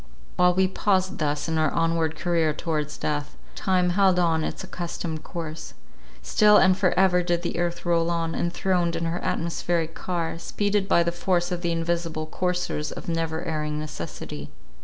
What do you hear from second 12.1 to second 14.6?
coursers of never erring necessity.